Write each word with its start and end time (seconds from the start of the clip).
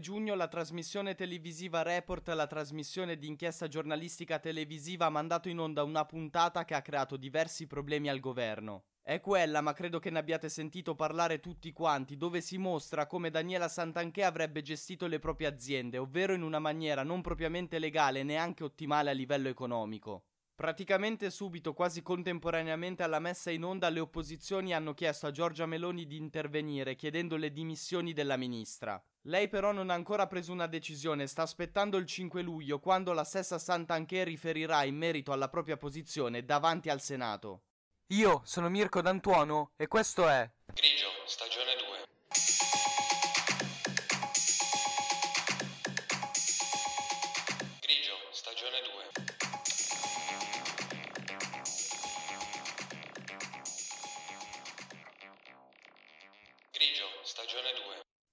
giugno 0.00 0.34
la 0.34 0.48
trasmissione 0.48 1.14
televisiva 1.14 1.82
Report, 1.82 2.28
la 2.28 2.46
trasmissione 2.46 3.16
di 3.16 3.26
inchiesta 3.26 3.68
giornalistica 3.68 4.38
televisiva, 4.38 5.06
ha 5.06 5.10
mandato 5.10 5.48
in 5.48 5.58
onda 5.58 5.82
una 5.82 6.04
puntata 6.04 6.64
che 6.64 6.74
ha 6.74 6.82
creato 6.82 7.16
diversi 7.16 7.66
problemi 7.66 8.08
al 8.08 8.20
governo. 8.20 8.84
È 9.02 9.20
quella, 9.20 9.60
ma 9.60 9.72
credo 9.72 9.98
che 9.98 10.10
ne 10.10 10.18
abbiate 10.18 10.48
sentito 10.48 10.94
parlare 10.94 11.38
tutti 11.38 11.72
quanti, 11.72 12.16
dove 12.16 12.40
si 12.40 12.58
mostra 12.58 13.06
come 13.06 13.30
Daniela 13.30 13.68
Santanché 13.68 14.24
avrebbe 14.24 14.62
gestito 14.62 15.06
le 15.06 15.20
proprie 15.20 15.46
aziende, 15.46 15.98
ovvero 15.98 16.34
in 16.34 16.42
una 16.42 16.58
maniera 16.58 17.04
non 17.04 17.22
propriamente 17.22 17.78
legale 17.78 18.20
e 18.20 18.24
neanche 18.24 18.64
ottimale 18.64 19.10
a 19.10 19.14
livello 19.14 19.48
economico. 19.48 20.24
Praticamente 20.56 21.28
subito, 21.28 21.74
quasi 21.74 22.00
contemporaneamente 22.00 23.02
alla 23.02 23.18
messa 23.18 23.50
in 23.50 23.62
onda, 23.62 23.90
le 23.90 24.00
opposizioni 24.00 24.72
hanno 24.72 24.94
chiesto 24.94 25.26
a 25.26 25.30
Giorgia 25.30 25.66
Meloni 25.66 26.06
di 26.06 26.16
intervenire 26.16 26.96
chiedendo 26.96 27.36
le 27.36 27.52
dimissioni 27.52 28.14
della 28.14 28.38
ministra. 28.38 28.98
Lei 29.24 29.48
però 29.48 29.72
non 29.72 29.90
ha 29.90 29.94
ancora 29.94 30.26
preso 30.26 30.52
una 30.52 30.66
decisione, 30.66 31.26
sta 31.26 31.42
aspettando 31.42 31.98
il 31.98 32.06
5 32.06 32.40
luglio, 32.40 32.80
quando 32.80 33.12
la 33.12 33.24
stessa 33.24 33.58
Santanché 33.58 34.24
riferirà 34.24 34.82
in 34.84 34.96
merito 34.96 35.30
alla 35.30 35.50
propria 35.50 35.76
posizione 35.76 36.42
davanti 36.42 36.88
al 36.88 37.02
Senato. 37.02 37.64
Io 38.10 38.40
sono 38.44 38.70
Mirko 38.70 39.02
D'Antuono 39.02 39.72
e 39.76 39.88
questo 39.88 40.26
è 40.26 40.50
Grigio, 40.72 41.08
stagione 41.26 41.65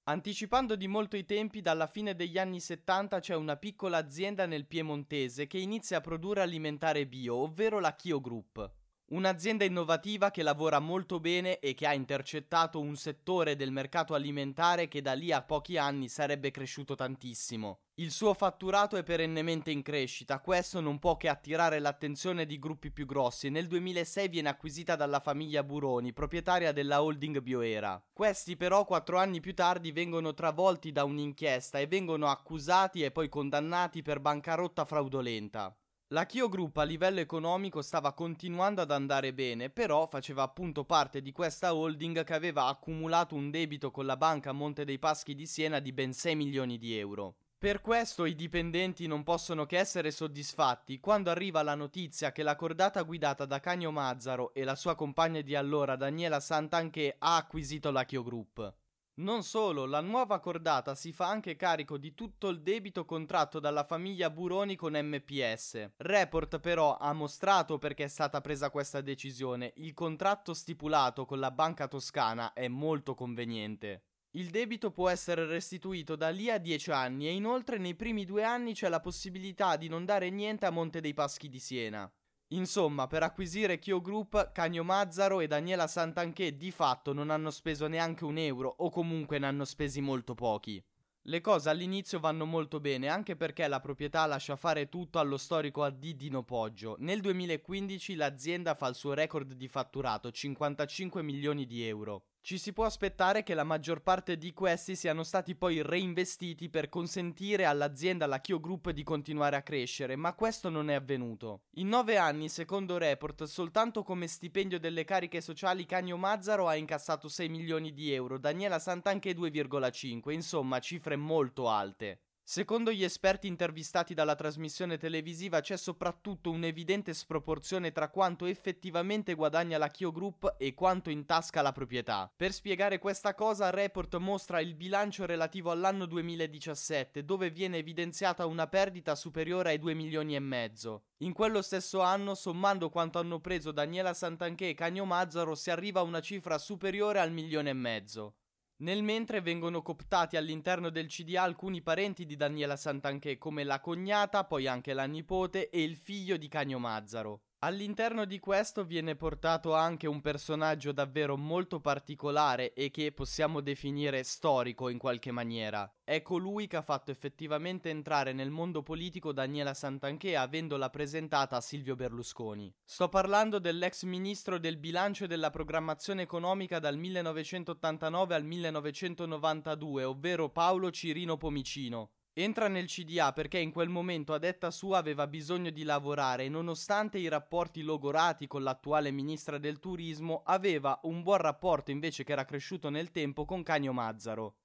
Anticipando 0.05 0.75
di 0.75 0.89
molto 0.89 1.16
i 1.16 1.23
tempi, 1.23 1.62
dalla 1.62 1.88
fine 1.88 2.13
degli 2.13 2.38
anni 2.38 2.59
70 2.59 3.21
c'è 3.21 3.35
una 3.35 3.55
piccola 3.55 3.99
azienda 3.99 4.45
nel 4.45 4.66
Piemontese 4.66 5.48
che 5.48 5.57
inizia 5.57 6.00
a 6.00 6.02
produrre 6.02 6.41
alimentare 6.41 7.08
bio, 7.08 7.36
ovvero 7.36 7.80
la 7.80 7.95
Chio 7.95 8.19
Group. 8.19 8.83
Un'azienda 9.14 9.64
innovativa 9.64 10.31
che 10.31 10.42
lavora 10.42 10.80
molto 10.80 11.19
bene 11.19 11.59
e 11.59 11.75
che 11.75 11.86
ha 11.86 11.94
intercettato 11.94 12.80
un 12.80 12.95
settore 12.95 13.56
del 13.56 13.72
mercato 13.72 14.16
alimentare 14.16 14.88
che 14.88 15.03
da 15.03 15.14
lì 15.14 15.31
a 15.31 15.44
pochi 15.44 15.78
anni 15.78 16.09
sarebbe 16.09 16.50
cresciuto 16.50 16.95
tantissimo. 16.95 17.81
Il 17.97 18.09
suo 18.09 18.34
fatturato 18.34 18.97
è 18.97 19.03
perennemente 19.03 19.69
in 19.69 19.84
crescita, 19.84 20.39
questo 20.39 20.80
non 20.80 20.97
può 20.97 21.16
che 21.16 21.30
attirare 21.30 21.78
l'attenzione 21.78 22.47
di 22.47 22.58
gruppi 22.58 22.89
più 22.89 23.06
grossi 23.06 23.45
e 23.45 23.50
nel 23.52 23.67
2006 23.67 24.30
viene 24.30 24.50
acquisita 24.50 24.95
dalla 24.95 25.19
famiglia 25.19 25.64
Buroni, 25.64 26.11
proprietaria 26.11 26.72
della 26.72 27.03
holding 27.03 27.39
Bioera. 27.41 28.03
Questi 28.11 28.58
però 28.58 28.84
quattro 28.84 29.19
anni 29.19 29.41
più 29.41 29.53
tardi 29.53 29.91
vengono 29.91 30.34
travolti 30.34 30.91
da 30.91 31.03
un'inchiesta 31.03 31.78
e 31.78 31.86
vengono 31.86 32.30
accusati 32.30 33.03
e 33.03 33.11
poi 33.11 33.30
condannati 33.30 34.02
per 34.02 34.19
bancarotta 34.19 34.86
fraudolenta. 34.86 35.78
La 36.14 36.28
Chio 36.28 36.47
Group 36.47 36.78
a 36.78 36.83
livello 36.83 37.22
economico 37.22 37.81
stava 37.81 38.14
continuando 38.14 38.81
ad 38.81 38.92
andare 38.92 39.33
bene, 39.33 39.72
però 39.72 40.06
faceva 40.06 40.44
appunto 40.44 40.83
parte 40.83 41.23
di 41.23 41.31
questa 41.31 41.73
holding 41.73 42.23
che 42.23 42.36
aveva 42.36 42.67
accumulato 42.67 43.33
un 43.33 43.50
debito 43.50 43.89
con 43.89 44.06
la 44.06 44.16
banca 44.16 44.52
Monte 44.52 44.86
dei 44.86 45.00
Paschi 45.00 45.34
di 45.34 45.47
Siena 45.47 45.80
di 45.80 45.91
ben 45.91 46.14
6 46.14 46.36
milioni 46.36 46.78
di 46.78 46.95
euro. 46.95 47.38
Per 47.58 47.81
questo 47.81 48.25
i 48.25 48.36
dipendenti 48.36 49.08
non 49.08 49.23
possono 49.23 49.66
che 49.66 49.80
essere 49.80 50.11
soddisfatti 50.11 51.00
quando 51.00 51.31
arriva 51.31 51.64
la 51.64 51.73
notizia 51.73 52.31
che 52.31 52.44
la 52.44 52.56
cordata 52.56 53.02
guidata 53.02 53.45
da 53.45 53.59
Cagno 53.59 53.89
Mazzaro 53.89 54.53
e 54.53 54.64
la 54.64 54.75
sua 54.75 54.94
compagna 54.94 55.41
di 55.41 55.56
allora 55.56 55.95
Daniela 55.95 56.39
Santanché 56.39 57.16
ha 57.17 57.38
acquisito 57.38 57.89
la 57.89 58.03
Chio 58.03 58.22
Group. 58.22 58.83
Non 59.16 59.44
solo, 59.44 59.86
la 59.86 60.02
nuova 60.02 60.39
cordata 60.39 60.95
si 60.95 61.11
fa 61.11 61.28
anche 61.28 61.56
carico 61.56 62.00
di 62.00 62.16
tutto 62.16 62.47
il 62.47 62.64
debito 62.64 63.06
contratto 63.06 63.59
dalla 63.59 63.83
famiglia 63.83 64.31
Buroni 64.31 64.75
con 64.75 64.94
MPS. 64.94 65.92
Report 65.97 66.59
però 66.59 66.97
ha 66.97 67.14
mostrato 67.14 67.78
perché 67.78 68.06
è 68.06 68.08
stata 68.08 68.41
presa 68.41 68.72
questa 68.72 69.02
decisione. 69.02 69.74
Il 69.75 69.94
contratto 69.94 70.56
stipulato 70.56 71.25
con 71.25 71.40
la 71.40 71.51
banca 71.51 71.88
toscana 71.88 72.53
è 72.53 72.68
molto 72.68 73.13
conveniente. 73.13 74.06
Il 74.31 74.50
debito 74.50 74.90
può 74.90 75.09
essere 75.09 75.45
restituito 75.45 76.16
da 76.16 76.30
lì 76.30 76.50
a 76.50 76.57
10 76.57 76.90
anni 76.90 77.28
e 77.28 77.34
inoltre 77.34 77.78
nei 77.78 77.94
primi 77.94 78.25
due 78.25 78.44
anni 78.44 78.74
c'è 78.74 78.90
la 78.90 79.00
possibilità 79.00 79.78
di 79.78 79.90
non 79.90 80.06
dare 80.06 80.31
niente 80.31 80.66
a 80.66 80.72
Monte 80.72 81.01
dei 81.01 81.13
Paschi 81.13 81.50
di 81.50 81.59
Siena. 81.59 82.12
Insomma, 82.53 83.08
per 83.08 83.24
acquisire 83.24 83.80
Chio 83.80 84.00
Group, 84.00 84.52
Cagno 84.52 84.84
Mazzaro 84.84 85.40
e 85.40 85.47
Daniela 85.47 85.88
Santanché 85.88 86.56
di 86.56 86.69
fatto 86.69 87.12
non 87.12 87.31
hanno 87.31 87.50
speso 87.50 87.88
neanche 87.88 88.25
un 88.25 88.38
euro 88.38 88.72
o 88.78 88.91
comunque 88.91 89.40
ne 89.40 89.47
hanno 89.47 89.66
spesi 89.66 90.02
molto 90.02 90.36
pochi. 90.36 90.84
Le 91.28 91.42
cose 91.42 91.69
all'inizio 91.69 92.19
vanno 92.19 92.46
molto 92.46 92.80
bene 92.80 93.08
anche 93.08 93.36
perché 93.36 93.68
la 93.68 93.80
proprietà 93.80 94.25
lascia 94.28 94.56
fare 94.56 94.88
tutto 94.88 95.18
allo 95.18 95.38
storico 95.38 95.84
AD 95.84 96.12
Dino 96.12 96.44
Poggio. 96.44 96.96
Nel 97.00 97.22
2015 97.22 98.16
l'azienda 98.16 98.75
fa 98.75 98.88
il 98.88 98.96
suo 98.96 99.13
record 99.13 99.53
di 99.53 99.68
fatturato, 99.68 100.30
55 100.30 101.24
milioni 101.24 101.66
di 101.66 101.88
euro. 101.88 102.25
Ci 102.46 102.58
si 102.58 102.74
può 102.74 102.84
aspettare 102.84 103.42
che 103.42 103.54
la 103.54 103.64
maggior 103.64 104.02
parte 104.02 104.38
di 104.38 104.52
questi 104.52 104.98
siano 104.98 105.24
stati 105.24 105.56
poi 105.56 105.81
reinvestiti 105.81 106.68
per 106.68 106.90
consentire 106.90 107.64
all'azienda, 107.64 108.26
la 108.26 108.42
Chio 108.42 108.59
Group, 108.59 108.90
di 108.90 109.02
continuare 109.02 109.56
a 109.56 109.62
crescere, 109.62 110.18
ma 110.18 110.34
questo 110.34 110.68
non 110.68 110.90
è 110.90 110.94
avvenuto. 110.94 111.62
In 111.76 111.88
nove 111.88 112.18
anni, 112.18 112.50
secondo 112.50 112.98
Report, 112.98 113.44
soltanto 113.46 114.04
come 114.04 114.28
stipendio 114.28 114.78
delle 114.78 115.06
cariche 115.06 115.40
sociali 115.40 115.86
Cagno 115.86 116.18
Mazzaro 116.18 116.68
ha 116.68 116.76
incassato 116.76 117.30
6 117.30 117.48
milioni 117.48 117.94
di 117.94 118.12
euro, 118.12 118.38
Daniela 118.38 118.78
Santanche 118.78 119.31
2,5, 119.31 120.31
insomma 120.31 120.80
cifre 120.80 121.16
molto 121.16 121.70
alte. 121.70 122.24
Secondo 122.46 122.92
gli 122.92 123.06
esperti 123.06 123.48
intervistati 123.48 124.14
dalla 124.14 124.36
trasmissione 124.36 124.98
televisiva 124.98 125.62
c'è 125.62 125.78
soprattutto 125.78 126.52
un'evidente 126.52 127.14
sproporzione 127.14 127.94
tra 127.94 128.09
quanto 128.09 128.46
effettivamente 128.46 129.34
guadagna 129.34 129.78
la 129.78 129.88
Chio 129.88 130.12
Group 130.12 130.56
e 130.58 130.74
quanto 130.74 131.09
intasca 131.09 131.62
la 131.62 131.72
proprietà. 131.72 132.30
Per 132.36 132.52
spiegare 132.52 133.00
questa 133.00 133.34
cosa, 133.34 133.70
Report 133.70 134.18
mostra 134.18 134.59
il 134.59 134.76
bilancio 134.76 135.26
relativo 135.26 135.72
all'anno 135.72 136.06
2017, 136.06 137.24
dove 137.24 137.50
viene 137.50 137.78
evidenziata 137.78 138.46
una 138.46 138.68
perdita 138.68 139.16
superiore 139.16 139.70
ai 139.70 139.80
2 139.80 139.94
milioni 139.94 140.36
e 140.36 140.40
mezzo. 140.40 141.04
In 141.20 141.31
quello 141.31 141.62
stesso 141.62 142.02
anno, 142.02 142.36
sommando 142.36 142.90
quanto 142.90 143.20
hanno 143.20 143.40
preso 143.40 143.72
Daniela 143.72 144.14
Santanché 144.14 144.68
e 144.68 144.74
Cagno 144.74 145.06
Mazzaro, 145.06 145.56
si 145.56 145.72
arriva 145.72 146.02
a 146.02 146.04
una 146.04 146.20
cifra 146.20 146.58
superiore 146.58 147.22
al 147.22 147.31
milione 147.31 147.70
e 147.70 147.74
mezzo. 147.74 148.36
Nel 148.78 149.03
mentre 149.03 149.41
vengono 149.41 149.81
cooptati 149.81 150.35
all'interno 150.35 150.89
del 150.89 151.07
CDA 151.07 151.44
alcuni 151.44 151.81
parenti 151.81 152.25
di 152.25 152.35
Daniela 152.35 152.75
Santanché 152.75 153.38
come 153.38 153.63
la 153.63 153.79
cognata, 153.79 154.45
poi 154.45 154.67
anche 154.67 154.94
la 154.94 155.06
nipote 155.06 155.69
e 155.69 155.84
il 155.84 155.95
figlio 155.95 156.38
di 156.38 156.47
Cagno 156.47 156.79
Mazzaro. 156.79 157.41
All'interno 157.63 158.25
di 158.25 158.40
questo 158.40 158.84
viene 158.84 159.16
portato 159.16 159.74
anche 159.74 160.06
un 160.06 160.19
personaggio 160.19 160.91
davvero 160.91 161.38
molto 161.38 161.79
particolare 161.79 162.74
e 162.74 162.91
che 162.91 163.13
possiamo 163.13 163.62
definire 163.62 164.24
storico 164.24 164.90
in 164.90 164.97
qualche 164.97 165.31
maniera. 165.31 165.90
È 166.03 166.22
colui 166.22 166.68
che 166.68 166.75
ha 166.75 166.81
fatto 166.81 167.09
effettivamente 167.12 167.90
entrare 167.90 168.34
nel 168.34 168.50
mondo 168.50 168.84
politico 168.84 169.31
Daniela 169.31 169.74
Santanché 169.74 170.35
avendola 170.35 170.90
presentata 170.90 171.56
a 171.56 171.62
Silvio 171.62 171.96
Berlusconi. 171.96 172.69
Sto 172.84 173.07
parlando 173.07 173.59
dell'ex 173.59 174.03
ministro 174.03 174.59
del 174.59 174.75
bilancio 174.75 175.24
e 175.24 175.28
della 175.28 175.50
programmazione 175.50 176.24
economica 176.24 176.80
dal 176.80 176.97
1989 176.97 178.35
al 178.35 178.44
1992, 178.44 180.03
ovvero 180.03 180.50
Paolo 180.50 180.91
Cirino 180.91 181.38
Pomicino. 181.38 182.09
Entra 182.35 182.67
nel 182.67 182.88
CDA 182.88 183.31
perché 183.31 183.59
in 183.59 183.71
quel 183.71 183.89
momento 183.89 184.33
a 184.33 184.39
detta 184.39 184.71
sua 184.71 184.97
aveva 184.97 185.27
bisogno 185.27 185.69
di 185.69 185.83
lavorare 185.83 186.45
e 186.45 186.49
nonostante 186.49 187.19
i 187.19 187.27
rapporti 187.27 187.83
logorati 187.83 188.47
con 188.47 188.63
l'attuale 188.63 189.11
ministra 189.11 189.59
del 189.59 189.77
turismo 189.77 190.41
aveva 190.44 190.99
un 191.03 191.21
buon 191.21 191.38
rapporto 191.38 191.91
invece 191.91 192.23
che 192.23 192.31
era 192.31 192.44
cresciuto 192.44 192.89
nel 192.89 193.11
tempo 193.11 193.45
con 193.45 193.61
Cagno 193.61 193.94
Mazzaro. 193.94 194.55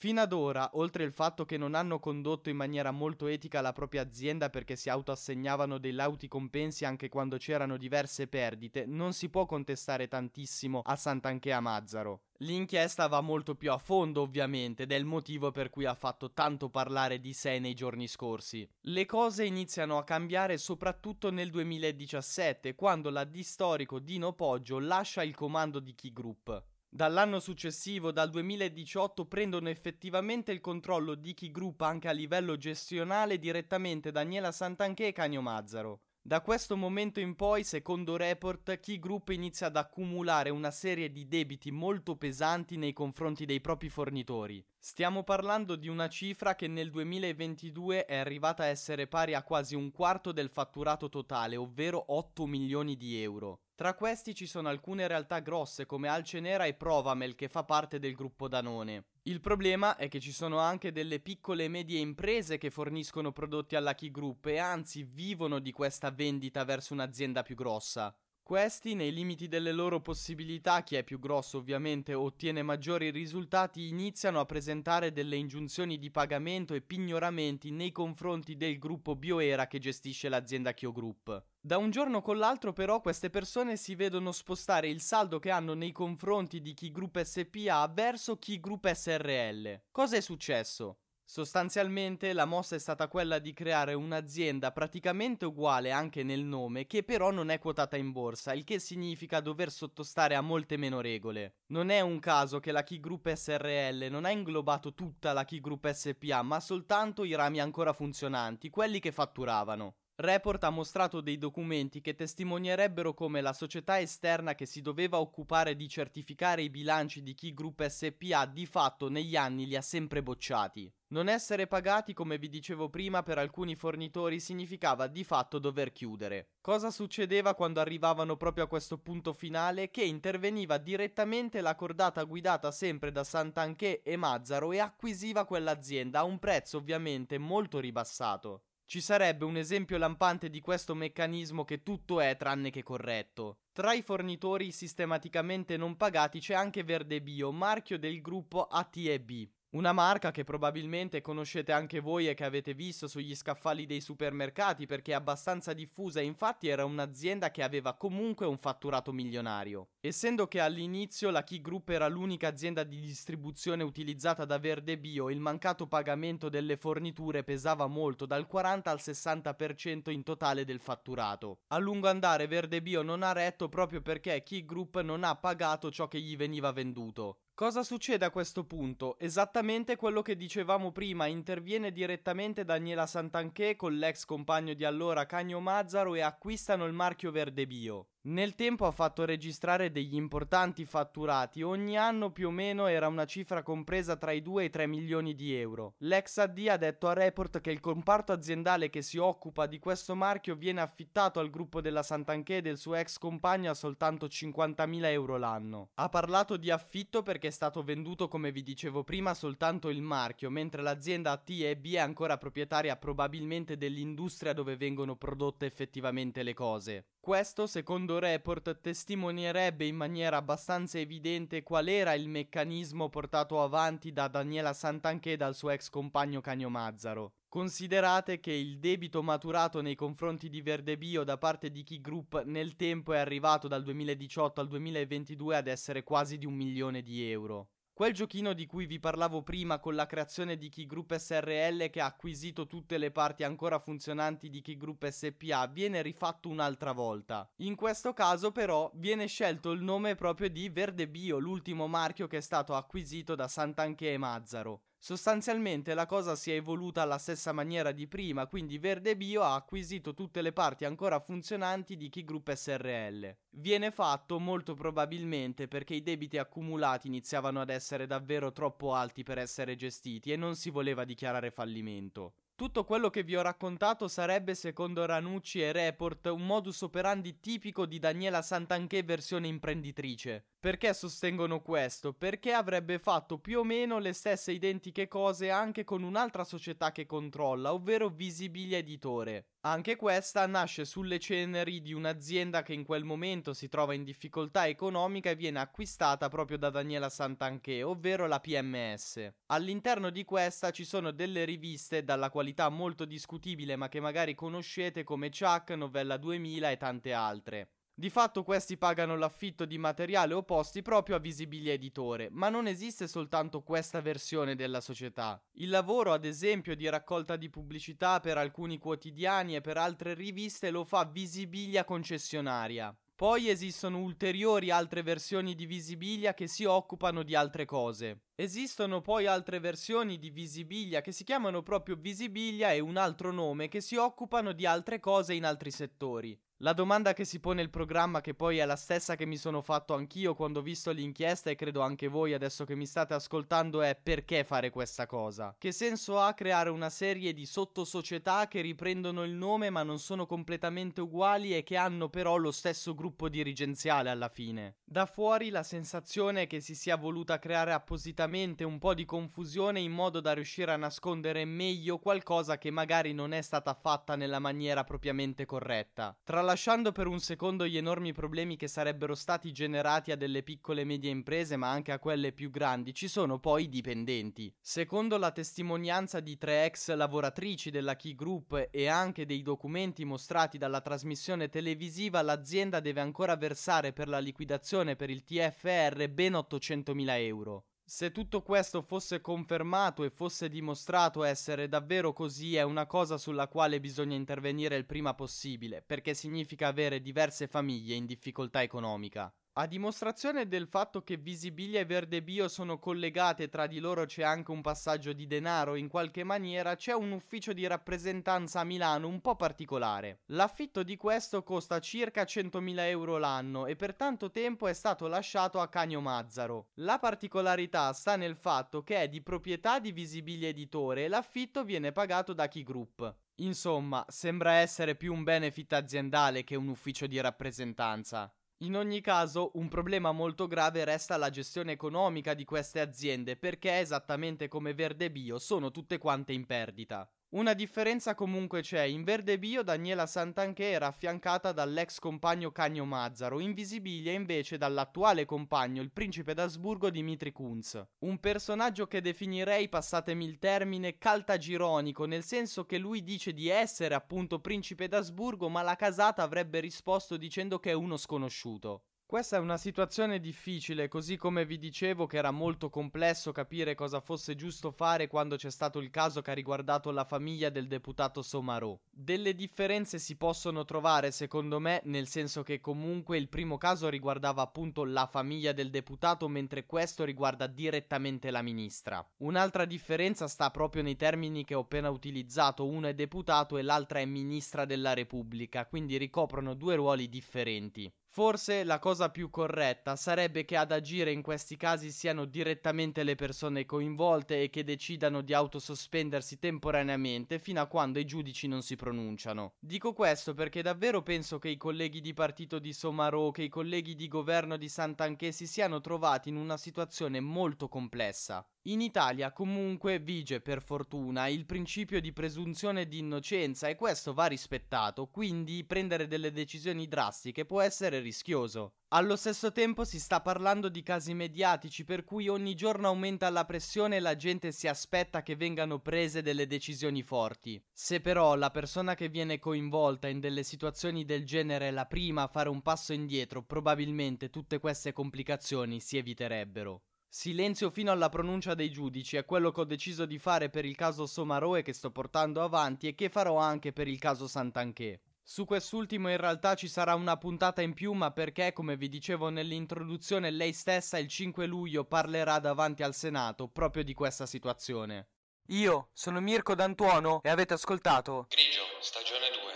Fino 0.00 0.20
ad 0.20 0.32
ora, 0.32 0.70
oltre 0.74 1.02
il 1.02 1.10
fatto 1.10 1.44
che 1.44 1.56
non 1.56 1.74
hanno 1.74 1.98
condotto 1.98 2.50
in 2.50 2.56
maniera 2.56 2.92
molto 2.92 3.26
etica 3.26 3.60
la 3.60 3.72
propria 3.72 4.02
azienda 4.02 4.48
perché 4.48 4.76
si 4.76 4.88
autoassegnavano 4.88 5.78
dei 5.78 5.90
lauti 5.90 6.28
compensi 6.28 6.84
anche 6.84 7.08
quando 7.08 7.36
c'erano 7.36 7.76
diverse 7.76 8.28
perdite, 8.28 8.86
non 8.86 9.12
si 9.12 9.28
può 9.28 9.44
contestare 9.44 10.06
tantissimo 10.06 10.82
a 10.84 10.94
Sant'Anche 10.94 11.52
a 11.52 11.58
Mazzaro. 11.58 12.20
L'inchiesta 12.42 13.08
va 13.08 13.20
molto 13.20 13.56
più 13.56 13.72
a 13.72 13.78
fondo, 13.78 14.20
ovviamente, 14.20 14.84
ed 14.84 14.92
è 14.92 14.94
il 14.94 15.04
motivo 15.04 15.50
per 15.50 15.68
cui 15.68 15.84
ha 15.84 15.96
fatto 15.96 16.32
tanto 16.32 16.68
parlare 16.68 17.18
di 17.18 17.32
sé 17.32 17.58
nei 17.58 17.74
giorni 17.74 18.06
scorsi. 18.06 18.70
Le 18.82 19.04
cose 19.04 19.46
iniziano 19.46 19.98
a 19.98 20.04
cambiare 20.04 20.58
soprattutto 20.58 21.32
nel 21.32 21.50
2017, 21.50 22.76
quando 22.76 23.10
la 23.10 23.24
di 23.24 23.42
storico 23.42 23.98
Dino 23.98 24.32
Poggio 24.32 24.78
lascia 24.78 25.24
il 25.24 25.34
comando 25.34 25.80
di 25.80 25.96
Key 25.96 26.12
Group. 26.12 26.76
Dall'anno 26.90 27.38
successivo, 27.38 28.10
dal 28.12 28.30
2018, 28.30 29.26
prendono 29.26 29.68
effettivamente 29.68 30.52
il 30.52 30.60
controllo 30.60 31.14
di 31.14 31.34
Key 31.34 31.50
Group 31.50 31.82
anche 31.82 32.08
a 32.08 32.12
livello 32.12 32.56
gestionale 32.56 33.38
direttamente 33.38 34.10
Daniela 34.10 34.50
Santanché 34.52 35.08
e 35.08 35.12
Cagno 35.12 35.42
Mazzaro. 35.42 36.00
Da 36.22 36.40
questo 36.40 36.78
momento 36.78 37.20
in 37.20 37.36
poi, 37.36 37.62
secondo 37.62 38.16
Report, 38.16 38.80
Key 38.80 38.98
Group 38.98 39.28
inizia 39.28 39.66
ad 39.66 39.76
accumulare 39.76 40.48
una 40.48 40.70
serie 40.70 41.12
di 41.12 41.28
debiti 41.28 41.70
molto 41.70 42.16
pesanti 42.16 42.78
nei 42.78 42.94
confronti 42.94 43.44
dei 43.44 43.60
propri 43.60 43.90
fornitori. 43.90 44.64
Stiamo 44.78 45.24
parlando 45.24 45.76
di 45.76 45.88
una 45.88 46.08
cifra 46.08 46.54
che 46.54 46.68
nel 46.68 46.90
2022 46.90 48.06
è 48.06 48.16
arrivata 48.16 48.62
a 48.62 48.66
essere 48.66 49.06
pari 49.06 49.34
a 49.34 49.42
quasi 49.42 49.74
un 49.74 49.90
quarto 49.90 50.32
del 50.32 50.48
fatturato 50.48 51.10
totale, 51.10 51.56
ovvero 51.56 52.02
8 52.14 52.46
milioni 52.46 52.96
di 52.96 53.22
euro. 53.22 53.60
Tra 53.78 53.94
questi 53.94 54.34
ci 54.34 54.48
sono 54.48 54.68
alcune 54.68 55.06
realtà 55.06 55.38
grosse 55.38 55.86
come 55.86 56.08
Alcenera 56.08 56.64
e 56.64 56.74
Provamel 56.74 57.36
che 57.36 57.46
fa 57.46 57.62
parte 57.62 58.00
del 58.00 58.16
gruppo 58.16 58.48
Danone. 58.48 59.04
Il 59.22 59.38
problema 59.38 59.94
è 59.94 60.08
che 60.08 60.18
ci 60.18 60.32
sono 60.32 60.58
anche 60.58 60.90
delle 60.90 61.20
piccole 61.20 61.62
e 61.62 61.68
medie 61.68 62.00
imprese 62.00 62.58
che 62.58 62.70
forniscono 62.70 63.30
prodotti 63.30 63.76
alla 63.76 63.94
Key 63.94 64.10
Group 64.10 64.46
e 64.46 64.58
anzi 64.58 65.04
vivono 65.04 65.60
di 65.60 65.70
questa 65.70 66.10
vendita 66.10 66.64
verso 66.64 66.92
un'azienda 66.92 67.44
più 67.44 67.54
grossa. 67.54 68.12
Questi, 68.48 68.94
nei 68.94 69.12
limiti 69.12 69.46
delle 69.46 69.72
loro 69.72 70.00
possibilità, 70.00 70.82
chi 70.82 70.96
è 70.96 71.04
più 71.04 71.18
grosso 71.18 71.58
ovviamente 71.58 72.14
ottiene 72.14 72.62
maggiori 72.62 73.10
risultati, 73.10 73.88
iniziano 73.88 74.40
a 74.40 74.46
presentare 74.46 75.12
delle 75.12 75.36
ingiunzioni 75.36 75.98
di 75.98 76.10
pagamento 76.10 76.72
e 76.72 76.80
pignoramenti 76.80 77.70
nei 77.70 77.92
confronti 77.92 78.56
del 78.56 78.78
gruppo 78.78 79.16
Bioera 79.16 79.66
che 79.66 79.78
gestisce 79.78 80.30
l'azienda 80.30 80.72
Chio 80.72 80.92
Group. 80.92 81.44
Da 81.60 81.76
un 81.76 81.90
giorno 81.90 82.22
con 82.22 82.38
l'altro 82.38 82.72
però 82.72 83.02
queste 83.02 83.28
persone 83.28 83.76
si 83.76 83.94
vedono 83.94 84.32
spostare 84.32 84.88
il 84.88 85.02
saldo 85.02 85.38
che 85.38 85.50
hanno 85.50 85.74
nei 85.74 85.92
confronti 85.92 86.62
di 86.62 86.72
Key 86.72 86.90
Group 86.90 87.20
SPA 87.20 87.86
verso 87.94 88.38
Key 88.38 88.60
Group 88.60 88.90
SRL. 88.90 89.82
Cosa 89.90 90.16
è 90.16 90.20
successo? 90.22 91.00
Sostanzialmente 91.30 92.32
la 92.32 92.46
mossa 92.46 92.74
è 92.74 92.78
stata 92.78 93.06
quella 93.06 93.38
di 93.38 93.52
creare 93.52 93.92
un'azienda 93.92 94.72
praticamente 94.72 95.44
uguale 95.44 95.90
anche 95.90 96.22
nel 96.22 96.42
nome, 96.42 96.86
che 96.86 97.02
però 97.02 97.30
non 97.30 97.50
è 97.50 97.58
quotata 97.58 97.98
in 97.98 98.12
borsa, 98.12 98.54
il 98.54 98.64
che 98.64 98.78
significa 98.78 99.40
dover 99.40 99.70
sottostare 99.70 100.36
a 100.36 100.40
molte 100.40 100.78
meno 100.78 101.02
regole. 101.02 101.56
Non 101.66 101.90
è 101.90 102.00
un 102.00 102.18
caso 102.18 102.60
che 102.60 102.72
la 102.72 102.82
Key 102.82 102.98
Group 102.98 103.30
SRL 103.30 104.06
non 104.08 104.24
ha 104.24 104.30
inglobato 104.30 104.94
tutta 104.94 105.34
la 105.34 105.44
Key 105.44 105.60
Group 105.60 105.90
SPA, 105.90 106.40
ma 106.40 106.60
soltanto 106.60 107.24
i 107.24 107.34
rami 107.34 107.60
ancora 107.60 107.92
funzionanti, 107.92 108.70
quelli 108.70 108.98
che 108.98 109.12
fatturavano. 109.12 109.96
Report 110.20 110.64
ha 110.64 110.70
mostrato 110.70 111.20
dei 111.20 111.38
documenti 111.38 112.00
che 112.00 112.16
testimonierebbero 112.16 113.14
come 113.14 113.40
la 113.40 113.52
società 113.52 114.00
esterna 114.00 114.56
che 114.56 114.66
si 114.66 114.82
doveva 114.82 115.20
occupare 115.20 115.76
di 115.76 115.88
certificare 115.88 116.62
i 116.62 116.70
bilanci 116.70 117.22
di 117.22 117.36
Key 117.36 117.54
Group 117.54 117.86
SPA 117.86 118.44
di 118.46 118.66
fatto 118.66 119.08
negli 119.08 119.36
anni 119.36 119.68
li 119.68 119.76
ha 119.76 119.80
sempre 119.80 120.20
bocciati. 120.20 120.92
Non 121.10 121.28
essere 121.28 121.68
pagati, 121.68 122.14
come 122.14 122.36
vi 122.36 122.48
dicevo 122.48 122.90
prima, 122.90 123.22
per 123.22 123.38
alcuni 123.38 123.76
fornitori 123.76 124.40
significava 124.40 125.06
di 125.06 125.22
fatto 125.22 125.60
dover 125.60 125.92
chiudere. 125.92 126.48
Cosa 126.60 126.90
succedeva 126.90 127.54
quando 127.54 127.78
arrivavano 127.78 128.36
proprio 128.36 128.64
a 128.64 128.68
questo 128.68 128.98
punto 128.98 129.32
finale? 129.32 129.88
Che 129.88 130.02
interveniva 130.02 130.78
direttamente 130.78 131.60
la 131.60 131.76
cordata 131.76 132.24
guidata 132.24 132.72
sempre 132.72 133.12
da 133.12 133.22
Sant'Anché 133.22 134.02
e 134.02 134.16
Mazzaro 134.16 134.72
e 134.72 134.80
acquisiva 134.80 135.44
quell'azienda 135.44 136.18
a 136.18 136.24
un 136.24 136.40
prezzo 136.40 136.78
ovviamente 136.78 137.38
molto 137.38 137.78
ribassato. 137.78 138.62
Ci 138.88 139.02
sarebbe 139.02 139.44
un 139.44 139.58
esempio 139.58 139.98
lampante 139.98 140.48
di 140.48 140.62
questo 140.62 140.94
meccanismo 140.94 141.62
che 141.62 141.82
tutto 141.82 142.22
è 142.22 142.34
tranne 142.38 142.70
che 142.70 142.82
corretto. 142.82 143.58
Tra 143.70 143.92
i 143.92 144.00
fornitori 144.00 144.72
sistematicamente 144.72 145.76
non 145.76 145.98
pagati 145.98 146.40
c'è 146.40 146.54
anche 146.54 146.84
Verde 146.84 147.20
Bio, 147.20 147.52
marchio 147.52 147.98
del 147.98 148.22
gruppo 148.22 148.62
ATB. 148.62 149.46
Una 149.70 149.92
marca 149.92 150.30
che 150.30 150.44
probabilmente 150.44 151.20
conoscete 151.20 151.72
anche 151.72 152.00
voi 152.00 152.26
e 152.26 152.32
che 152.32 152.46
avete 152.46 152.72
visto 152.72 153.06
sugli 153.06 153.36
scaffali 153.36 153.84
dei 153.84 154.00
supermercati 154.00 154.86
perché 154.86 155.12
è 155.12 155.14
abbastanza 155.14 155.74
diffusa 155.74 156.22
infatti 156.22 156.68
era 156.68 156.86
un'azienda 156.86 157.50
che 157.50 157.62
aveva 157.62 157.92
comunque 157.92 158.46
un 158.46 158.56
fatturato 158.56 159.12
milionario. 159.12 159.88
Essendo 160.00 160.48
che 160.48 160.60
all'inizio 160.60 161.28
la 161.28 161.44
Key 161.44 161.60
Group 161.60 161.90
era 161.90 162.08
l'unica 162.08 162.48
azienda 162.48 162.82
di 162.82 162.98
distribuzione 162.98 163.82
utilizzata 163.82 164.46
da 164.46 164.58
Verde 164.58 164.96
Bio, 164.96 165.28
il 165.28 165.38
mancato 165.38 165.86
pagamento 165.86 166.48
delle 166.48 166.78
forniture 166.78 167.44
pesava 167.44 167.86
molto, 167.88 168.24
dal 168.24 168.46
40 168.46 168.90
al 168.90 169.00
60% 169.02 170.10
in 170.10 170.22
totale 170.22 170.64
del 170.64 170.80
fatturato. 170.80 171.58
A 171.66 171.76
lungo 171.76 172.08
andare 172.08 172.46
Verde 172.46 172.80
Bio 172.80 173.02
non 173.02 173.22
ha 173.22 173.32
retto 173.32 173.68
proprio 173.68 174.00
perché 174.00 174.42
Key 174.42 174.64
Group 174.64 174.98
non 175.02 175.24
ha 175.24 175.36
pagato 175.36 175.90
ciò 175.90 176.08
che 176.08 176.20
gli 176.20 176.38
veniva 176.38 176.72
venduto. 176.72 177.40
Cosa 177.58 177.82
succede 177.82 178.24
a 178.24 178.30
questo 178.30 178.62
punto? 178.62 179.18
Esattamente 179.18 179.96
quello 179.96 180.22
che 180.22 180.36
dicevamo 180.36 180.92
prima, 180.92 181.26
interviene 181.26 181.90
direttamente 181.90 182.64
Daniela 182.64 183.04
Santanché 183.04 183.74
con 183.74 183.96
l'ex 183.96 184.26
compagno 184.26 184.74
di 184.74 184.84
allora 184.84 185.26
Cagno 185.26 185.58
Mazzaro 185.58 186.14
e 186.14 186.20
acquistano 186.20 186.84
il 186.84 186.92
marchio 186.92 187.32
Verde 187.32 187.66
Bio. 187.66 188.10
Nel 188.28 188.54
tempo 188.56 188.84
ha 188.84 188.90
fatto 188.90 189.24
registrare 189.24 189.90
degli 189.90 190.14
importanti 190.14 190.84
fatturati, 190.84 191.62
ogni 191.62 191.96
anno 191.96 192.30
più 192.30 192.48
o 192.48 192.50
meno 192.50 192.86
era 192.86 193.08
una 193.08 193.24
cifra 193.24 193.62
compresa 193.62 194.16
tra 194.16 194.32
i 194.32 194.42
2 194.42 194.62
e 194.62 194.66
i 194.66 194.70
3 194.70 194.86
milioni 194.86 195.34
di 195.34 195.54
euro. 195.54 195.94
L'ex 196.00 196.36
AD 196.36 196.66
ha 196.68 196.76
detto 196.76 197.08
a 197.08 197.14
Report 197.14 197.62
che 197.62 197.70
il 197.70 197.80
comparto 197.80 198.32
aziendale 198.32 198.90
che 198.90 199.00
si 199.00 199.16
occupa 199.16 199.64
di 199.64 199.78
questo 199.78 200.14
marchio 200.14 200.56
viene 200.56 200.82
affittato 200.82 201.40
al 201.40 201.48
gruppo 201.48 201.80
della 201.80 202.02
Santanché 202.02 202.58
e 202.58 202.60
del 202.60 202.76
suo 202.76 202.96
ex 202.96 203.16
compagno 203.16 203.70
a 203.70 203.74
soltanto 203.74 204.26
50.000 204.26 205.04
euro 205.06 205.38
l'anno. 205.38 205.88
Ha 205.94 206.10
parlato 206.10 206.58
di 206.58 206.70
affitto 206.70 207.22
perché 207.22 207.46
è 207.46 207.50
stato 207.50 207.82
venduto 207.82 208.28
come 208.28 208.52
vi 208.52 208.62
dicevo 208.62 209.04
prima 209.04 209.32
soltanto 209.32 209.88
il 209.88 210.02
marchio, 210.02 210.50
mentre 210.50 210.82
l'azienda 210.82 211.30
AT 211.30 211.48
e 211.48 211.78
B 211.78 211.94
è 211.94 211.98
ancora 212.00 212.36
proprietaria 212.36 212.94
probabilmente 212.96 213.78
dell'industria 213.78 214.52
dove 214.52 214.76
vengono 214.76 215.16
prodotte 215.16 215.64
effettivamente 215.64 216.42
le 216.42 216.52
cose. 216.52 217.06
Questo, 217.28 217.66
secondo 217.66 218.18
Report, 218.18 218.80
testimonierebbe 218.80 219.84
in 219.84 219.96
maniera 219.96 220.38
abbastanza 220.38 220.98
evidente 220.98 221.62
qual 221.62 221.86
era 221.86 222.14
il 222.14 222.26
meccanismo 222.26 223.10
portato 223.10 223.62
avanti 223.62 224.14
da 224.14 224.28
Daniela 224.28 224.72
Santanché 224.72 225.32
e 225.32 225.36
dal 225.36 225.54
suo 225.54 225.68
ex 225.68 225.90
compagno 225.90 226.40
Cagno 226.40 226.70
Mazzaro. 226.70 227.34
Considerate 227.46 228.40
che 228.40 228.52
il 228.52 228.78
debito 228.78 229.22
maturato 229.22 229.82
nei 229.82 229.94
confronti 229.94 230.48
di 230.48 230.62
Verdebio 230.62 231.22
da 231.22 231.36
parte 231.36 231.70
di 231.70 231.82
Key 231.82 232.00
Group 232.00 232.44
nel 232.46 232.76
tempo 232.76 233.12
è 233.12 233.18
arrivato 233.18 233.68
dal 233.68 233.82
2018 233.82 234.62
al 234.62 234.68
2022 234.68 235.54
ad 235.54 235.66
essere 235.66 236.04
quasi 236.04 236.38
di 236.38 236.46
un 236.46 236.54
milione 236.54 237.02
di 237.02 237.30
euro. 237.30 237.68
Quel 237.98 238.12
giochino 238.12 238.52
di 238.52 238.64
cui 238.64 238.86
vi 238.86 239.00
parlavo 239.00 239.42
prima 239.42 239.80
con 239.80 239.96
la 239.96 240.06
creazione 240.06 240.56
di 240.56 240.68
Key 240.68 240.86
Group 240.86 241.16
SRL 241.16 241.90
che 241.90 242.00
ha 242.00 242.06
acquisito 242.06 242.68
tutte 242.68 242.96
le 242.96 243.10
parti 243.10 243.42
ancora 243.42 243.80
funzionanti 243.80 244.50
di 244.50 244.62
Key 244.62 244.76
Group 244.76 245.08
SPA 245.08 245.66
viene 245.66 246.00
rifatto 246.00 246.48
un'altra 246.48 246.92
volta. 246.92 247.50
In 247.56 247.74
questo 247.74 248.12
caso 248.12 248.52
però 248.52 248.88
viene 248.94 249.26
scelto 249.26 249.72
il 249.72 249.82
nome 249.82 250.14
proprio 250.14 250.48
di 250.48 250.68
Verde 250.68 251.08
Bio, 251.08 251.38
l'ultimo 251.38 251.88
marchio 251.88 252.28
che 252.28 252.36
è 252.36 252.40
stato 252.40 252.76
acquisito 252.76 253.34
da 253.34 253.48
Sant'Anche 253.48 254.12
e 254.12 254.16
Mazzaro. 254.16 254.82
Sostanzialmente 255.00 255.94
la 255.94 256.06
cosa 256.06 256.34
si 256.34 256.50
è 256.50 256.54
evoluta 256.54 257.02
alla 257.02 257.18
stessa 257.18 257.52
maniera 257.52 257.92
di 257.92 258.08
prima, 258.08 258.48
quindi 258.48 258.78
Verde 258.78 259.16
Bio 259.16 259.42
ha 259.42 259.54
acquisito 259.54 260.12
tutte 260.12 260.42
le 260.42 260.52
parti 260.52 260.84
ancora 260.84 261.20
funzionanti 261.20 261.96
di 261.96 262.08
Key 262.08 262.24
Group 262.24 262.52
SRL. 262.52 263.36
Viene 263.50 263.92
fatto 263.92 264.40
molto 264.40 264.74
probabilmente 264.74 265.68
perché 265.68 265.94
i 265.94 266.02
debiti 266.02 266.36
accumulati 266.36 267.06
iniziavano 267.06 267.60
ad 267.60 267.70
essere 267.70 268.06
davvero 268.06 268.50
troppo 268.52 268.92
alti 268.92 269.22
per 269.22 269.38
essere 269.38 269.76
gestiti 269.76 270.32
e 270.32 270.36
non 270.36 270.56
si 270.56 270.68
voleva 270.68 271.04
dichiarare 271.04 271.52
fallimento. 271.52 272.34
Tutto 272.58 272.82
quello 272.82 273.08
che 273.08 273.22
vi 273.22 273.36
ho 273.36 273.40
raccontato 273.40 274.08
sarebbe, 274.08 274.52
secondo 274.56 275.06
Ranucci 275.06 275.62
e 275.62 275.70
Report, 275.70 276.26
un 276.26 276.44
modus 276.44 276.80
operandi 276.80 277.38
tipico 277.38 277.86
di 277.86 278.00
Daniela 278.00 278.42
Santanché 278.42 279.04
versione 279.04 279.46
imprenditrice. 279.46 280.44
Perché 280.58 280.92
sostengono 280.92 281.62
questo? 281.62 282.12
Perché 282.12 282.52
avrebbe 282.52 282.98
fatto 282.98 283.38
più 283.38 283.60
o 283.60 283.62
meno 283.62 284.00
le 284.00 284.12
stesse 284.12 284.50
identiche 284.50 285.06
cose 285.06 285.50
anche 285.50 285.84
con 285.84 286.02
un'altra 286.02 286.42
società 286.42 286.90
che 286.90 287.06
controlla, 287.06 287.72
ovvero 287.72 288.08
Visibilia 288.08 288.78
Editore. 288.78 289.50
Anche 289.62 289.96
questa 289.96 290.46
nasce 290.46 290.84
sulle 290.84 291.18
ceneri 291.18 291.82
di 291.82 291.92
un'azienda 291.92 292.62
che 292.62 292.72
in 292.72 292.84
quel 292.84 293.02
momento 293.02 293.52
si 293.52 293.68
trova 293.68 293.92
in 293.92 294.04
difficoltà 294.04 294.68
economica 294.68 295.30
e 295.30 295.34
viene 295.34 295.58
acquistata 295.58 296.28
proprio 296.28 296.56
da 296.58 296.70
Daniela 296.70 297.08
Santanché, 297.08 297.82
ovvero 297.82 298.28
la 298.28 298.38
PMS. 298.38 299.32
All'interno 299.46 300.10
di 300.10 300.24
questa 300.24 300.70
ci 300.70 300.84
sono 300.84 301.10
delle 301.10 301.44
riviste 301.44 302.04
dalla 302.04 302.30
qualità 302.30 302.68
molto 302.68 303.04
discutibile 303.04 303.74
ma 303.74 303.88
che 303.88 303.98
magari 303.98 304.36
conoscete 304.36 305.02
come 305.02 305.30
Chuck, 305.30 305.70
Novella 305.70 306.16
2000 306.18 306.70
e 306.70 306.76
tante 306.76 307.12
altre. 307.12 307.77
Di 307.98 308.10
fatto 308.10 308.44
questi 308.44 308.76
pagano 308.76 309.16
l'affitto 309.16 309.64
di 309.64 309.76
materiale 309.76 310.32
o 310.32 310.44
posti 310.44 310.82
proprio 310.82 311.16
a 311.16 311.18
Visibilia 311.18 311.72
Editore, 311.72 312.28
ma 312.30 312.48
non 312.48 312.68
esiste 312.68 313.08
soltanto 313.08 313.62
questa 313.62 314.00
versione 314.00 314.54
della 314.54 314.80
società. 314.80 315.42
Il 315.54 315.68
lavoro, 315.68 316.12
ad 316.12 316.24
esempio, 316.24 316.76
di 316.76 316.88
raccolta 316.88 317.34
di 317.34 317.50
pubblicità 317.50 318.20
per 318.20 318.38
alcuni 318.38 318.78
quotidiani 318.78 319.56
e 319.56 319.60
per 319.60 319.78
altre 319.78 320.14
riviste 320.14 320.70
lo 320.70 320.84
fa 320.84 321.06
Visibilia 321.06 321.82
Concessionaria. 321.82 322.96
Poi 323.16 323.48
esistono 323.48 323.98
ulteriori 323.98 324.70
altre 324.70 325.02
versioni 325.02 325.56
di 325.56 325.66
Visibilia 325.66 326.34
che 326.34 326.46
si 326.46 326.62
occupano 326.62 327.24
di 327.24 327.34
altre 327.34 327.64
cose. 327.64 328.26
Esistono 328.36 329.00
poi 329.00 329.26
altre 329.26 329.58
versioni 329.58 330.20
di 330.20 330.30
Visibilia 330.30 331.00
che 331.00 331.10
si 331.10 331.24
chiamano 331.24 331.64
proprio 331.64 331.96
Visibilia 331.96 332.70
e 332.70 332.78
un 332.78 332.96
altro 332.96 333.32
nome 333.32 333.66
che 333.66 333.80
si 333.80 333.96
occupano 333.96 334.52
di 334.52 334.66
altre 334.66 335.00
cose 335.00 335.34
in 335.34 335.44
altri 335.44 335.72
settori. 335.72 336.38
La 336.62 336.72
domanda 336.72 337.12
che 337.12 337.24
si 337.24 337.38
pone 337.38 337.62
il 337.62 337.70
programma, 337.70 338.20
che 338.20 338.34
poi 338.34 338.58
è 338.58 338.64
la 338.64 338.74
stessa 338.74 339.14
che 339.14 339.26
mi 339.26 339.36
sono 339.36 339.60
fatto 339.60 339.94
anch'io 339.94 340.34
quando 340.34 340.58
ho 340.58 340.62
visto 340.62 340.90
l'inchiesta 340.90 341.50
e 341.50 341.54
credo 341.54 341.82
anche 341.82 342.08
voi 342.08 342.32
adesso 342.32 342.64
che 342.64 342.74
mi 342.74 342.84
state 342.84 343.14
ascoltando, 343.14 343.80
è 343.80 343.94
perché 343.94 344.42
fare 344.42 344.70
questa 344.70 345.06
cosa? 345.06 345.54
Che 345.56 345.70
senso 345.70 346.18
ha 346.18 346.34
creare 346.34 346.70
una 346.70 346.90
serie 346.90 347.32
di 347.32 347.46
sottosocietà 347.46 348.48
che 348.48 348.60
riprendono 348.60 349.22
il 349.22 349.34
nome 349.34 349.70
ma 349.70 349.84
non 349.84 350.00
sono 350.00 350.26
completamente 350.26 351.00
uguali 351.00 351.56
e 351.56 351.62
che 351.62 351.76
hanno 351.76 352.08
però 352.08 352.36
lo 352.36 352.50
stesso 352.50 352.92
gruppo 352.92 353.28
dirigenziale 353.28 354.10
alla 354.10 354.28
fine? 354.28 354.78
Da 354.82 355.06
fuori 355.06 355.50
la 355.50 355.62
sensazione 355.62 356.42
è 356.42 356.46
che 356.48 356.58
si 356.58 356.74
sia 356.74 356.96
voluta 356.96 357.38
creare 357.38 357.72
appositamente 357.72 358.64
un 358.64 358.80
po' 358.80 358.94
di 358.94 359.04
confusione 359.04 359.78
in 359.78 359.92
modo 359.92 360.18
da 360.18 360.32
riuscire 360.32 360.72
a 360.72 360.76
nascondere 360.76 361.44
meglio 361.44 361.98
qualcosa 361.98 362.58
che 362.58 362.72
magari 362.72 363.12
non 363.12 363.32
è 363.32 363.42
stata 363.42 363.74
fatta 363.74 364.16
nella 364.16 364.40
maniera 364.40 364.82
propriamente 364.82 365.44
corretta. 365.44 366.16
Tra 366.24 366.46
Tralasciando 366.48 366.92
per 366.92 367.06
un 367.06 367.20
secondo 367.20 367.66
gli 367.66 367.76
enormi 367.76 368.14
problemi 368.14 368.56
che 368.56 368.68
sarebbero 368.68 369.14
stati 369.14 369.52
generati 369.52 370.12
a 370.12 370.16
delle 370.16 370.42
piccole 370.42 370.80
e 370.80 370.84
medie 370.84 371.10
imprese, 371.10 371.56
ma 371.56 371.70
anche 371.70 371.92
a 371.92 371.98
quelle 371.98 372.32
più 372.32 372.48
grandi, 372.48 372.94
ci 372.94 373.06
sono 373.06 373.38
poi 373.38 373.64
i 373.64 373.68
dipendenti. 373.68 374.50
Secondo 374.58 375.18
la 375.18 375.30
testimonianza 375.30 376.20
di 376.20 376.38
tre 376.38 376.64
ex 376.64 376.90
lavoratrici 376.94 377.70
della 377.70 377.96
Key 377.96 378.14
Group 378.14 378.68
e 378.70 378.86
anche 378.86 379.26
dei 379.26 379.42
documenti 379.42 380.06
mostrati 380.06 380.56
dalla 380.56 380.80
trasmissione 380.80 381.50
televisiva, 381.50 382.22
l'azienda 382.22 382.80
deve 382.80 383.02
ancora 383.02 383.36
versare 383.36 383.92
per 383.92 384.08
la 384.08 384.18
liquidazione 384.18 384.96
per 384.96 385.10
il 385.10 385.24
TFR 385.24 386.08
ben 386.08 386.32
800.000 386.32 387.18
euro. 387.26 387.64
Se 387.90 388.12
tutto 388.12 388.42
questo 388.42 388.82
fosse 388.82 389.22
confermato 389.22 390.04
e 390.04 390.10
fosse 390.10 390.50
dimostrato 390.50 391.24
essere 391.24 391.70
davvero 391.70 392.12
così, 392.12 392.54
è 392.54 392.60
una 392.60 392.84
cosa 392.84 393.16
sulla 393.16 393.48
quale 393.48 393.80
bisogna 393.80 394.14
intervenire 394.14 394.76
il 394.76 394.84
prima 394.84 395.14
possibile, 395.14 395.80
perché 395.80 396.12
significa 396.12 396.68
avere 396.68 397.00
diverse 397.00 397.46
famiglie 397.46 397.94
in 397.94 398.04
difficoltà 398.04 398.60
economica. 398.60 399.32
A 399.60 399.66
dimostrazione 399.66 400.46
del 400.46 400.68
fatto 400.68 401.02
che 401.02 401.16
Visibilia 401.16 401.80
e 401.80 401.84
Verde 401.84 402.22
Bio 402.22 402.46
sono 402.46 402.78
collegate 402.78 403.48
tra 403.48 403.66
di 403.66 403.80
loro 403.80 404.04
c'è 404.04 404.22
anche 404.22 404.52
un 404.52 404.60
passaggio 404.60 405.12
di 405.12 405.26
denaro, 405.26 405.74
in 405.74 405.88
qualche 405.88 406.22
maniera 406.22 406.76
c'è 406.76 406.92
un 406.92 407.10
ufficio 407.10 407.52
di 407.52 407.66
rappresentanza 407.66 408.60
a 408.60 408.64
Milano 408.64 409.08
un 409.08 409.20
po' 409.20 409.34
particolare. 409.34 410.20
L'affitto 410.26 410.84
di 410.84 410.96
questo 410.96 411.42
costa 411.42 411.80
circa 411.80 412.22
100.000 412.22 412.78
euro 412.82 413.18
l'anno 413.18 413.66
e 413.66 413.74
per 413.74 413.96
tanto 413.96 414.30
tempo 414.30 414.68
è 414.68 414.72
stato 414.72 415.08
lasciato 415.08 415.58
a 415.58 415.68
Cagno 415.68 416.00
Mazzaro. 416.00 416.68
La 416.74 417.00
particolarità 417.00 417.92
sta 417.94 418.14
nel 418.14 418.36
fatto 418.36 418.84
che 418.84 419.02
è 419.02 419.08
di 419.08 419.22
proprietà 419.22 419.80
di 419.80 419.90
Visibilia 419.90 420.46
Editore 420.46 421.06
e 421.06 421.08
l'affitto 421.08 421.64
viene 421.64 421.90
pagato 421.90 422.32
da 422.32 422.46
Key 422.46 422.62
Group. 422.62 423.12
Insomma, 423.38 424.04
sembra 424.06 424.52
essere 424.52 424.94
più 424.94 425.12
un 425.12 425.24
benefit 425.24 425.72
aziendale 425.72 426.44
che 426.44 426.54
un 426.54 426.68
ufficio 426.68 427.08
di 427.08 427.20
rappresentanza. 427.20 428.32
In 428.58 428.76
ogni 428.76 429.00
caso, 429.00 429.50
un 429.54 429.68
problema 429.68 430.12
molto 430.12 430.46
grave 430.46 430.84
resta 430.84 431.16
la 431.16 431.30
gestione 431.30 431.72
economica 431.72 432.34
di 432.34 432.44
queste 432.44 432.80
aziende 432.80 433.36
perché, 433.36 433.78
esattamente 433.78 434.46
come 434.46 434.74
Verde 434.74 435.10
Bio, 435.10 435.38
sono 435.38 435.70
tutte 435.70 435.98
quante 435.98 436.32
in 436.32 436.44
perdita. 436.44 437.08
Una 437.30 437.52
differenza 437.52 438.14
comunque 438.14 438.62
c'è, 438.62 438.84
in 438.84 439.04
Verde 439.04 439.38
Bio 439.38 439.62
Daniela 439.62 440.06
Santanché 440.06 440.70
era 440.70 440.86
affiancata 440.86 441.52
dall'ex 441.52 441.98
compagno 441.98 442.50
Cagno 442.52 442.86
Mazzaro, 442.86 443.38
in 443.38 443.52
Visibilia 443.52 444.12
invece 444.12 444.56
dall'attuale 444.56 445.26
compagno, 445.26 445.82
il 445.82 445.92
principe 445.92 446.32
d'Asburgo 446.32 446.88
Dimitri 446.88 447.30
Kunz. 447.30 447.84
Un 447.98 448.18
personaggio 448.18 448.86
che 448.86 449.02
definirei, 449.02 449.68
passatemi 449.68 450.24
il 450.24 450.38
termine, 450.38 450.96
caltagironico, 450.96 452.06
nel 452.06 452.24
senso 452.24 452.64
che 452.64 452.78
lui 452.78 453.04
dice 453.04 453.34
di 453.34 453.48
essere 453.48 453.94
appunto 453.94 454.40
principe 454.40 454.88
d'Asburgo, 454.88 455.50
ma 455.50 455.60
la 455.60 455.76
casata 455.76 456.22
avrebbe 456.22 456.60
risposto 456.60 457.18
dicendo 457.18 457.58
che 457.58 457.72
è 457.72 457.74
uno 457.74 457.98
sconosciuto. 457.98 458.84
Questa 459.08 459.38
è 459.38 459.40
una 459.40 459.56
situazione 459.56 460.20
difficile, 460.20 460.86
così 460.86 461.16
come 461.16 461.46
vi 461.46 461.56
dicevo 461.56 462.06
che 462.06 462.18
era 462.18 462.30
molto 462.30 462.68
complesso 462.68 463.32
capire 463.32 463.74
cosa 463.74 464.00
fosse 464.00 464.34
giusto 464.34 464.70
fare 464.70 465.06
quando 465.06 465.36
c'è 465.36 465.50
stato 465.50 465.78
il 465.78 465.88
caso 465.88 466.20
che 466.20 466.30
ha 466.30 466.34
riguardato 466.34 466.90
la 466.90 467.04
famiglia 467.04 467.48
del 467.48 467.68
deputato 467.68 468.20
Somarò. 468.20 468.78
Delle 468.90 469.34
differenze 469.34 469.98
si 469.98 470.16
possono 470.16 470.66
trovare 470.66 471.10
secondo 471.10 471.58
me, 471.58 471.80
nel 471.84 472.06
senso 472.06 472.42
che 472.42 472.60
comunque 472.60 473.16
il 473.16 473.30
primo 473.30 473.56
caso 473.56 473.88
riguardava 473.88 474.42
appunto 474.42 474.84
la 474.84 475.06
famiglia 475.06 475.52
del 475.52 475.70
deputato 475.70 476.28
mentre 476.28 476.66
questo 476.66 477.04
riguarda 477.04 477.46
direttamente 477.46 478.30
la 478.30 478.42
ministra. 478.42 479.02
Un'altra 479.20 479.64
differenza 479.64 480.28
sta 480.28 480.50
proprio 480.50 480.82
nei 480.82 480.96
termini 480.96 481.46
che 481.46 481.54
ho 481.54 481.60
appena 481.60 481.88
utilizzato, 481.88 482.66
uno 482.66 482.88
è 482.88 482.94
deputato 482.94 483.56
e 483.56 483.62
l'altra 483.62 484.00
è 484.00 484.04
ministra 484.04 484.66
della 484.66 484.92
Repubblica, 484.92 485.64
quindi 485.64 485.96
ricoprono 485.96 486.52
due 486.52 486.74
ruoli 486.74 487.08
differenti. 487.08 487.90
Forse 488.18 488.64
la 488.64 488.80
cosa 488.80 489.10
più 489.10 489.30
corretta 489.30 489.94
sarebbe 489.94 490.44
che 490.44 490.56
ad 490.56 490.72
agire 490.72 491.12
in 491.12 491.22
questi 491.22 491.56
casi 491.56 491.92
siano 491.92 492.24
direttamente 492.24 493.04
le 493.04 493.14
persone 493.14 493.64
coinvolte 493.64 494.42
e 494.42 494.50
che 494.50 494.64
decidano 494.64 495.20
di 495.20 495.32
autosospendersi 495.34 496.40
temporaneamente 496.40 497.38
fino 497.38 497.60
a 497.60 497.66
quando 497.66 498.00
i 498.00 498.04
giudici 498.04 498.48
non 498.48 498.62
si 498.62 498.74
pronunciano. 498.74 499.52
Dico 499.60 499.92
questo 499.92 500.34
perché 500.34 500.62
davvero 500.62 501.00
penso 501.04 501.38
che 501.38 501.48
i 501.48 501.56
colleghi 501.56 502.00
di 502.00 502.12
partito 502.12 502.58
di 502.58 502.72
Somaro, 502.72 503.30
che 503.30 503.42
i 503.42 503.48
colleghi 503.48 503.94
di 503.94 504.08
governo 504.08 504.56
di 504.56 504.68
Sant'Anché 504.68 505.30
si 505.30 505.46
siano 505.46 505.80
trovati 505.80 506.28
in 506.28 506.38
una 506.38 506.56
situazione 506.56 507.20
molto 507.20 507.68
complessa. 507.68 508.44
In 508.62 508.80
Italia 508.80 509.32
comunque 509.32 509.98
vige 509.98 510.40
per 510.40 510.60
fortuna 510.62 511.28
il 511.28 511.46
principio 511.46 512.00
di 512.00 512.12
presunzione 512.12 512.86
di 512.86 512.98
innocenza 512.98 513.68
e 513.68 513.76
questo 513.76 514.12
va 514.12 514.26
rispettato, 514.26 515.06
quindi 515.06 515.64
prendere 515.64 516.06
delle 516.06 516.32
decisioni 516.32 516.88
drastiche 516.88 517.46
può 517.46 517.60
essere 517.60 518.00
rischioso. 518.00 518.72
Allo 518.88 519.16
stesso 519.16 519.52
tempo 519.52 519.84
si 519.84 520.00
sta 520.00 520.20
parlando 520.20 520.68
di 520.68 520.82
casi 520.82 521.14
mediatici 521.14 521.84
per 521.84 522.04
cui 522.04 522.28
ogni 522.28 522.54
giorno 522.54 522.88
aumenta 522.88 523.30
la 523.30 523.44
pressione 523.44 523.96
e 523.96 524.00
la 524.00 524.16
gente 524.16 524.50
si 524.50 524.66
aspetta 524.66 525.22
che 525.22 525.36
vengano 525.36 525.78
prese 525.78 526.20
delle 526.20 526.46
decisioni 526.46 527.02
forti. 527.02 527.62
Se 527.72 528.00
però 528.00 528.34
la 528.34 528.50
persona 528.50 528.94
che 528.94 529.08
viene 529.08 529.38
coinvolta 529.38 530.08
in 530.08 530.20
delle 530.20 530.42
situazioni 530.42 531.04
del 531.04 531.24
genere 531.24 531.68
è 531.68 531.70
la 531.70 531.86
prima 531.86 532.22
a 532.22 532.28
fare 532.28 532.48
un 532.48 532.60
passo 532.60 532.92
indietro, 532.92 533.42
probabilmente 533.42 534.30
tutte 534.30 534.58
queste 534.58 534.92
complicazioni 534.92 535.80
si 535.80 535.96
eviterebbero. 535.96 536.82
Silenzio 537.10 537.70
fino 537.70 537.90
alla 537.90 538.10
pronuncia 538.10 538.54
dei 538.54 538.70
giudici 538.70 539.16
è 539.16 539.24
quello 539.24 539.50
che 539.50 539.60
ho 539.60 539.64
deciso 539.64 540.04
di 540.04 540.18
fare 540.18 540.50
per 540.50 540.66
il 540.66 540.76
caso 540.76 541.06
Somaroe 541.06 541.62
che 541.62 541.72
sto 541.72 541.90
portando 541.90 542.42
avanti 542.42 542.86
e 542.86 542.94
che 542.94 543.08
farò 543.08 543.38
anche 543.38 543.72
per 543.72 543.88
il 543.88 543.98
caso 543.98 544.28
Sant'Anché. 544.28 545.00
Su 545.22 545.44
quest'ultimo 545.46 546.10
in 546.10 546.18
realtà 546.18 546.54
ci 546.54 546.68
sarà 546.68 546.94
una 546.94 547.16
puntata 547.16 547.60
in 547.62 547.74
più, 547.74 547.92
ma 547.92 548.10
perché, 548.12 548.52
come 548.52 548.76
vi 548.76 548.88
dicevo 548.88 549.30
nell'introduzione, 549.30 550.30
lei 550.30 550.52
stessa 550.52 550.98
il 550.98 551.08
5 551.08 551.46
luglio 551.46 551.84
parlerà 551.84 552.38
davanti 552.38 552.82
al 552.82 552.94
Senato 552.94 553.48
proprio 553.48 553.84
di 553.84 553.94
questa 553.94 554.26
situazione. 554.26 555.08
Io 555.48 555.88
sono 555.94 556.20
Mirko 556.20 556.54
D'Antuono 556.54 557.20
e 557.22 557.30
avete 557.30 557.54
ascoltato 557.54 558.26
Grigio, 558.28 558.60
stagione 558.80 559.28
2. 559.30 559.38
Grigio, 559.38 559.40
stagione 559.40 559.42
2. 559.42 559.47